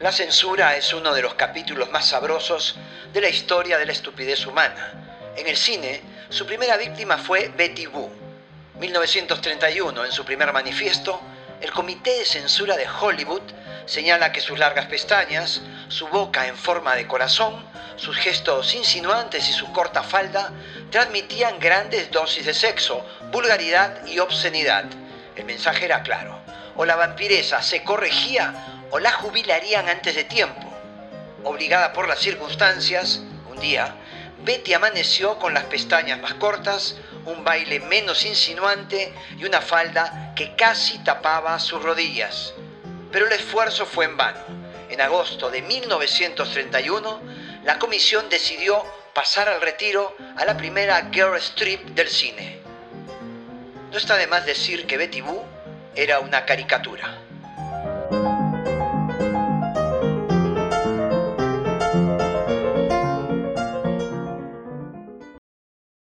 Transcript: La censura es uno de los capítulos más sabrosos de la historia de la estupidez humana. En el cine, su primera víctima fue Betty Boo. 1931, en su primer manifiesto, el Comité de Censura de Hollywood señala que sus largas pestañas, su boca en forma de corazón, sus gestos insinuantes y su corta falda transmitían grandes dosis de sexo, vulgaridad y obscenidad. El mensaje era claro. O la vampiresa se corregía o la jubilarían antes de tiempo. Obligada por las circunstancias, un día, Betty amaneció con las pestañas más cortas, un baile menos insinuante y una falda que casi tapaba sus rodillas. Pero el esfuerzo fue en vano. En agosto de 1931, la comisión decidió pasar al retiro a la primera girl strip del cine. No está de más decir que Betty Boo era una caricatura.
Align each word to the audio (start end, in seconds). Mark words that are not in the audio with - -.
La 0.00 0.12
censura 0.12 0.76
es 0.76 0.94
uno 0.94 1.12
de 1.12 1.20
los 1.20 1.34
capítulos 1.34 1.90
más 1.90 2.06
sabrosos 2.06 2.74
de 3.12 3.20
la 3.20 3.28
historia 3.28 3.76
de 3.76 3.84
la 3.84 3.92
estupidez 3.92 4.46
humana. 4.46 4.94
En 5.36 5.46
el 5.46 5.58
cine, 5.58 6.00
su 6.30 6.46
primera 6.46 6.78
víctima 6.78 7.18
fue 7.18 7.52
Betty 7.54 7.84
Boo. 7.84 8.10
1931, 8.78 10.06
en 10.06 10.10
su 10.10 10.24
primer 10.24 10.54
manifiesto, 10.54 11.20
el 11.60 11.70
Comité 11.70 12.14
de 12.14 12.24
Censura 12.24 12.78
de 12.78 12.88
Hollywood 12.88 13.42
señala 13.84 14.32
que 14.32 14.40
sus 14.40 14.58
largas 14.58 14.86
pestañas, 14.86 15.60
su 15.88 16.08
boca 16.08 16.46
en 16.46 16.56
forma 16.56 16.96
de 16.96 17.06
corazón, 17.06 17.62
sus 17.96 18.16
gestos 18.16 18.74
insinuantes 18.74 19.50
y 19.50 19.52
su 19.52 19.70
corta 19.70 20.02
falda 20.02 20.50
transmitían 20.90 21.60
grandes 21.60 22.10
dosis 22.10 22.46
de 22.46 22.54
sexo, 22.54 23.04
vulgaridad 23.30 24.06
y 24.06 24.18
obscenidad. 24.18 24.86
El 25.36 25.44
mensaje 25.44 25.84
era 25.84 26.02
claro. 26.02 26.40
O 26.76 26.86
la 26.86 26.96
vampiresa 26.96 27.60
se 27.60 27.84
corregía 27.84 28.69
o 28.90 28.98
la 28.98 29.12
jubilarían 29.12 29.88
antes 29.88 30.14
de 30.14 30.24
tiempo. 30.24 30.72
Obligada 31.44 31.92
por 31.92 32.08
las 32.08 32.18
circunstancias, 32.18 33.20
un 33.48 33.58
día, 33.60 33.94
Betty 34.44 34.72
amaneció 34.74 35.38
con 35.38 35.54
las 35.54 35.64
pestañas 35.64 36.20
más 36.20 36.34
cortas, 36.34 36.96
un 37.24 37.44
baile 37.44 37.80
menos 37.80 38.24
insinuante 38.24 39.12
y 39.38 39.44
una 39.44 39.60
falda 39.60 40.32
que 40.34 40.54
casi 40.56 40.98
tapaba 41.00 41.58
sus 41.58 41.82
rodillas. 41.82 42.54
Pero 43.12 43.26
el 43.26 43.32
esfuerzo 43.32 43.86
fue 43.86 44.06
en 44.06 44.16
vano. 44.16 44.40
En 44.88 45.00
agosto 45.00 45.50
de 45.50 45.62
1931, 45.62 47.20
la 47.64 47.78
comisión 47.78 48.28
decidió 48.28 48.84
pasar 49.14 49.48
al 49.48 49.60
retiro 49.60 50.16
a 50.36 50.44
la 50.44 50.56
primera 50.56 51.10
girl 51.12 51.36
strip 51.36 51.80
del 51.90 52.08
cine. 52.08 52.60
No 53.90 53.98
está 53.98 54.16
de 54.16 54.26
más 54.26 54.46
decir 54.46 54.86
que 54.86 54.96
Betty 54.96 55.20
Boo 55.20 55.44
era 55.94 56.20
una 56.20 56.44
caricatura. 56.44 57.18